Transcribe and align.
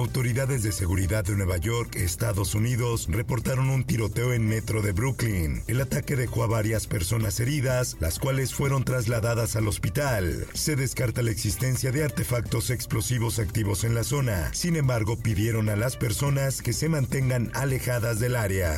Autoridades 0.00 0.62
de 0.62 0.72
seguridad 0.72 1.24
de 1.24 1.36
Nueva 1.36 1.58
York, 1.58 1.94
Estados 1.96 2.54
Unidos, 2.54 3.06
reportaron 3.10 3.68
un 3.68 3.84
tiroteo 3.84 4.32
en 4.32 4.48
metro 4.48 4.80
de 4.80 4.92
Brooklyn. 4.92 5.62
El 5.66 5.78
ataque 5.78 6.16
dejó 6.16 6.42
a 6.42 6.46
varias 6.46 6.86
personas 6.86 7.38
heridas, 7.38 7.98
las 8.00 8.18
cuales 8.18 8.54
fueron 8.54 8.82
trasladadas 8.82 9.56
al 9.56 9.68
hospital. 9.68 10.46
Se 10.54 10.74
descarta 10.74 11.20
la 11.20 11.30
existencia 11.30 11.92
de 11.92 12.02
artefactos 12.02 12.70
explosivos 12.70 13.38
activos 13.38 13.84
en 13.84 13.94
la 13.94 14.02
zona. 14.02 14.48
Sin 14.54 14.76
embargo, 14.76 15.18
pidieron 15.18 15.68
a 15.68 15.76
las 15.76 15.98
personas 15.98 16.62
que 16.62 16.72
se 16.72 16.88
mantengan 16.88 17.50
alejadas 17.52 18.18
del 18.20 18.36
área. 18.36 18.74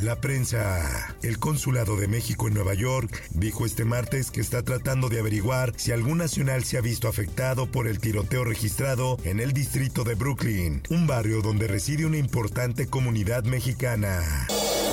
La 0.00 0.16
prensa. 0.20 1.16
El 1.22 1.38
Consulado 1.38 1.96
de 1.96 2.08
México 2.08 2.48
en 2.48 2.54
Nueva 2.54 2.74
York 2.74 3.22
dijo 3.30 3.64
este 3.64 3.84
martes 3.84 4.30
que 4.30 4.40
está 4.40 4.62
tratando 4.62 5.08
de 5.08 5.20
averiguar 5.20 5.72
si 5.76 5.92
algún 5.92 6.18
nacional 6.18 6.64
se 6.64 6.78
ha 6.78 6.80
visto 6.80 7.08
afectado 7.08 7.66
por 7.66 7.86
el 7.86 7.98
tiroteo 7.98 8.44
registrado 8.44 9.18
en 9.24 9.40
el 9.40 9.52
distrito 9.52 10.04
de 10.04 10.14
Brooklyn, 10.14 10.82
un 10.90 11.06
barrio 11.06 11.42
donde 11.42 11.68
reside 11.68 12.06
una 12.06 12.18
importante 12.18 12.86
comunidad 12.86 13.44
mexicana. 13.44 14.46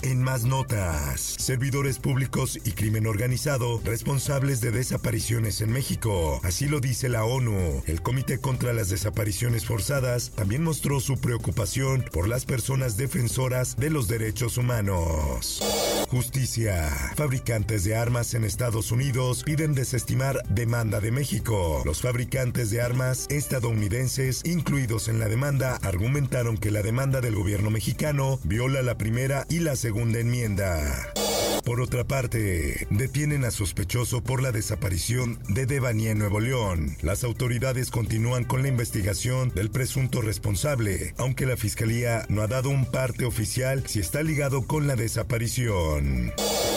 En 0.04 0.24
más 0.24 0.46
notas, 0.46 1.22
servidores 1.22 2.00
públicos 2.00 2.60
y 2.64 2.72
crimen 2.72 3.06
organizado 3.06 3.80
responsables 3.86 4.60
de 4.60 4.72
desapariciones 4.72 5.62
en 5.62 5.72
México. 5.72 6.40
Así 6.44 6.68
lo 6.68 6.80
dice 6.80 7.08
la 7.08 7.24
ONU. 7.24 7.84
El 7.86 8.02
Comité 8.02 8.40
contra 8.40 8.74
las 8.74 8.90
Desapariciones 8.90 9.66
Forzadas 9.66 10.32
también 10.32 10.64
mostró 10.64 11.00
su 11.02 11.20
preocupación 11.20 12.04
por 12.12 12.28
las 12.28 12.46
personas 12.46 12.98
defensoras 12.98 13.78
de 13.78 13.92
los 13.92 14.08
derechos 14.08 14.58
humanos. 14.58 15.62
Justicia. 16.10 16.90
Fabricantes 17.16 17.84
de 17.84 17.96
armas 17.96 18.34
en 18.34 18.44
Estados 18.44 18.92
Unidos 18.92 19.44
piden 19.44 19.76
desestimar 19.76 20.42
demanda 20.50 21.00
de 21.00 21.12
México. 21.12 21.84
Los 21.86 22.02
fabricantes 22.02 22.72
de 22.72 22.82
armas 22.82 23.28
estadounidenses 23.30 24.42
incluidos 24.46 25.10
en 25.10 25.20
la 25.20 25.28
demanda 25.28 25.76
argumentaron 25.84 26.58
que 26.58 26.72
la 26.72 26.82
demanda 26.82 27.22
del 27.22 27.36
gobierno 27.36 27.70
mexicano 27.70 28.40
viola 28.44 28.82
la 28.82 28.98
primera 28.98 29.46
y 29.48 29.60
la 29.60 29.76
segunda 29.76 29.91
enmienda. 30.00 31.12
Por 31.64 31.80
otra 31.80 32.04
parte, 32.04 32.88
detienen 32.90 33.46
a 33.46 33.52
sospechoso 33.52 34.24
por 34.24 34.42
la 34.42 34.52
desaparición 34.52 35.40
de 35.48 35.66
Devani 35.66 36.08
en 36.08 36.18
Nuevo 36.18 36.40
León. 36.40 36.98
Las 37.02 37.24
autoridades 37.24 37.92
continúan 37.92 38.46
con 38.46 38.64
la 38.64 38.68
investigación 38.68 39.50
del 39.50 39.70
presunto 39.70 40.22
responsable, 40.22 41.14
aunque 41.18 41.46
la 41.46 41.58
fiscalía 41.58 42.26
no 42.30 42.42
ha 42.42 42.48
dado 42.48 42.70
un 42.70 42.86
parte 42.86 43.26
oficial 43.26 43.84
si 43.86 44.00
está 44.00 44.24
ligado 44.24 44.66
con 44.66 44.88
la 44.88 44.96
desaparición. 44.96 46.34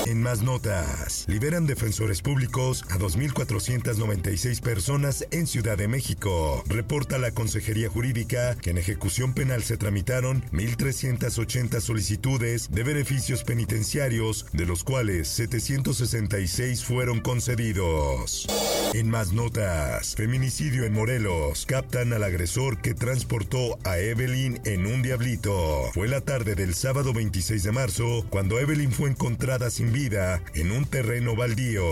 En 0.06 0.22
más 0.22 0.42
notas, 0.42 1.24
liberan 1.28 1.66
defensores 1.66 2.20
públicos 2.20 2.84
a 2.90 2.98
2.496 2.98 4.60
personas 4.60 5.26
en 5.30 5.46
Ciudad 5.46 5.78
de 5.78 5.88
México. 5.88 6.62
Reporta 6.66 7.16
la 7.16 7.30
Consejería 7.30 7.88
Jurídica 7.88 8.54
que 8.56 8.70
en 8.70 8.78
ejecución 8.78 9.32
penal 9.32 9.62
se 9.62 9.78
tramitaron 9.78 10.42
1.380 10.52 11.80
solicitudes 11.80 12.70
de 12.70 12.82
beneficios 12.82 13.44
penitenciarios, 13.44 14.44
de 14.52 14.66
los 14.66 14.84
cuales 14.84 15.26
766 15.28 16.84
fueron 16.84 17.20
concedidos. 17.20 18.46
En 18.92 19.08
más 19.08 19.32
notas, 19.32 20.16
feminicidio 20.16 20.84
en 20.84 20.92
Morelos. 20.92 21.64
Captan 21.64 22.12
al 22.12 22.24
agresor 22.24 22.82
que 22.82 22.92
transportó 22.92 23.78
a 23.84 23.98
Evelyn 23.98 24.60
en 24.66 24.84
un 24.84 25.00
diablito. 25.00 25.90
Fue 25.94 26.08
la 26.08 26.20
tarde 26.20 26.54
del 26.54 26.74
sábado 26.74 27.14
26 27.14 27.62
de 27.62 27.72
marzo 27.72 28.26
cuando 28.28 28.60
Evelyn 28.60 28.92
fue 28.92 29.08
encontrada 29.08 29.70
sin 29.70 29.93
vida 29.94 30.42
en 30.54 30.72
un 30.72 30.84
terreno 30.84 31.36
baldío. 31.36 31.82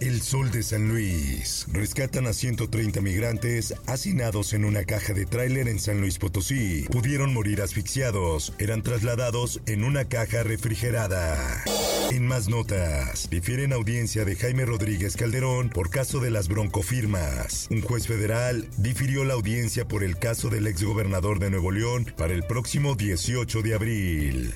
El 0.00 0.22
Sol 0.22 0.50
de 0.50 0.62
San 0.62 0.88
Luis. 0.88 1.66
Rescatan 1.70 2.26
a 2.26 2.32
130 2.32 3.02
migrantes 3.02 3.74
hacinados 3.86 4.54
en 4.54 4.64
una 4.64 4.84
caja 4.84 5.12
de 5.12 5.26
tráiler 5.26 5.68
en 5.68 5.78
San 5.78 6.00
Luis 6.00 6.18
Potosí. 6.18 6.86
Pudieron 6.90 7.34
morir 7.34 7.60
asfixiados. 7.60 8.54
Eran 8.58 8.82
trasladados 8.82 9.60
en 9.66 9.84
una 9.84 10.06
caja 10.06 10.42
refrigerada. 10.42 11.62
En 12.10 12.26
más 12.26 12.48
notas, 12.48 13.28
difieren 13.30 13.74
audiencia 13.74 14.24
de 14.24 14.34
Jaime 14.34 14.64
Rodríguez 14.64 15.16
Calderón 15.16 15.68
por 15.68 15.90
caso 15.90 16.18
de 16.18 16.30
las 16.30 16.48
broncofirmas. 16.48 17.68
Un 17.70 17.82
juez 17.82 18.06
federal 18.06 18.68
difirió 18.78 19.24
la 19.24 19.34
audiencia 19.34 19.86
por 19.86 20.02
el 20.02 20.18
caso 20.18 20.48
del 20.48 20.66
exgobernador 20.66 21.38
de 21.38 21.50
Nuevo 21.50 21.70
León 21.72 22.06
para 22.16 22.32
el 22.32 22.42
próximo 22.42 22.94
18 22.94 23.62
de 23.62 23.74
abril. 23.74 24.52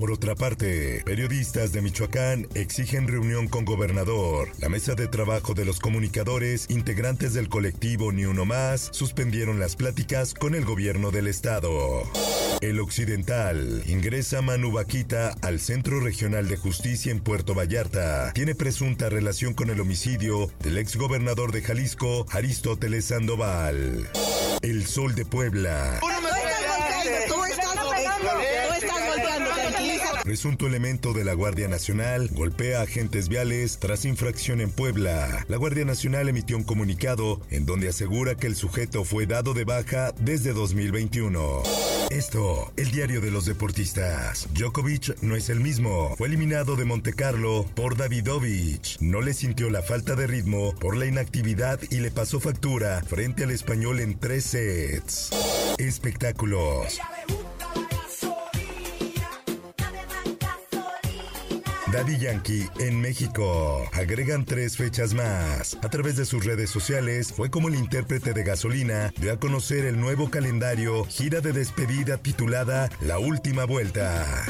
Por 0.00 0.12
otra 0.12 0.34
parte, 0.34 1.02
periodistas 1.04 1.72
de 1.72 1.82
Michoacán 1.82 2.48
exigen 2.54 3.06
reunión 3.06 3.48
con 3.48 3.66
gobernador. 3.66 4.48
La 4.58 4.70
mesa 4.70 4.94
de 4.94 5.08
trabajo 5.08 5.52
de 5.52 5.66
los 5.66 5.78
comunicadores, 5.78 6.64
integrantes 6.70 7.34
del 7.34 7.50
colectivo 7.50 8.10
Ni 8.10 8.24
Uno 8.24 8.46
Más, 8.46 8.88
suspendieron 8.92 9.60
las 9.60 9.76
pláticas 9.76 10.32
con 10.32 10.54
el 10.54 10.64
gobierno 10.64 11.10
del 11.10 11.26
estado. 11.26 12.04
El 12.62 12.80
Occidental 12.80 13.82
ingresa 13.86 14.40
Manu 14.40 14.72
Vaquita 14.72 15.34
al 15.42 15.60
Centro 15.60 16.00
Regional 16.00 16.48
de 16.48 16.56
Justicia 16.56 17.12
en 17.12 17.20
Puerto 17.20 17.54
Vallarta. 17.54 18.32
Tiene 18.32 18.54
presunta 18.54 19.10
relación 19.10 19.52
con 19.52 19.68
el 19.68 19.82
homicidio 19.82 20.50
del 20.60 20.78
exgobernador 20.78 21.52
de 21.52 21.60
Jalisco, 21.60 22.24
Aristóteles 22.30 23.04
Sandoval. 23.04 24.08
El 24.62 24.86
Sol 24.86 25.14
de 25.14 25.26
Puebla. 25.26 26.00
Presunto 30.30 30.68
elemento 30.68 31.12
de 31.12 31.24
la 31.24 31.34
Guardia 31.34 31.66
Nacional 31.66 32.28
golpea 32.32 32.82
agentes 32.82 33.28
viales 33.28 33.78
tras 33.80 34.04
infracción 34.04 34.60
en 34.60 34.70
Puebla. 34.70 35.44
La 35.48 35.56
Guardia 35.56 35.84
Nacional 35.84 36.28
emitió 36.28 36.56
un 36.56 36.62
comunicado 36.62 37.40
en 37.50 37.66
donde 37.66 37.88
asegura 37.88 38.36
que 38.36 38.46
el 38.46 38.54
sujeto 38.54 39.02
fue 39.02 39.26
dado 39.26 39.54
de 39.54 39.64
baja 39.64 40.12
desde 40.20 40.52
2021. 40.52 41.64
Esto, 42.10 42.72
el 42.76 42.92
diario 42.92 43.20
de 43.20 43.32
los 43.32 43.44
deportistas. 43.44 44.46
Djokovic 44.54 45.20
no 45.20 45.34
es 45.34 45.48
el 45.48 45.58
mismo. 45.58 46.14
Fue 46.16 46.28
eliminado 46.28 46.76
de 46.76 46.84
Montecarlo 46.84 47.66
por 47.74 47.96
Davidovich. 47.96 48.98
No 49.00 49.22
le 49.22 49.34
sintió 49.34 49.68
la 49.68 49.82
falta 49.82 50.14
de 50.14 50.28
ritmo 50.28 50.76
por 50.76 50.96
la 50.96 51.06
inactividad 51.06 51.80
y 51.90 51.96
le 51.96 52.12
pasó 52.12 52.38
factura 52.38 53.02
frente 53.02 53.42
al 53.42 53.50
español 53.50 53.98
en 53.98 54.16
tres 54.16 54.44
sets. 54.44 55.30
Espectáculos. 55.78 57.00
Daddy 61.90 62.18
Yankee 62.18 62.68
en 62.78 63.00
México. 63.00 63.82
Agregan 63.92 64.44
tres 64.44 64.76
fechas 64.76 65.14
más. 65.14 65.76
A 65.82 65.88
través 65.88 66.16
de 66.16 66.24
sus 66.24 66.44
redes 66.44 66.70
sociales 66.70 67.32
fue 67.32 67.50
como 67.50 67.66
el 67.68 67.74
intérprete 67.74 68.32
de 68.32 68.44
gasolina 68.44 69.12
dio 69.18 69.32
a 69.32 69.40
conocer 69.40 69.84
el 69.84 70.00
nuevo 70.00 70.30
calendario 70.30 71.04
gira 71.04 71.40
de 71.40 71.52
despedida 71.52 72.18
titulada 72.18 72.88
La 73.00 73.18
Última 73.18 73.64
Vuelta. 73.64 74.44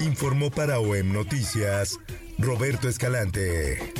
Informó 0.00 0.50
para 0.50 0.78
OEM 0.78 1.12
Noticias 1.12 1.98
Roberto 2.38 2.88
Escalante. 2.88 3.92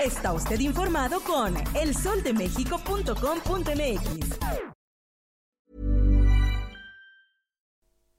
Está 0.00 0.32
usted 0.32 0.58
informado 0.58 1.20
con 1.20 1.54
elsoldemexico.com.mx. 1.74 4.71